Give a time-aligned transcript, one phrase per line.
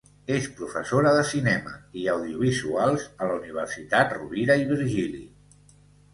[0.35, 1.73] És professora de cinema
[2.05, 5.25] i audiovisuals a la Universitat Rovira i Virgili.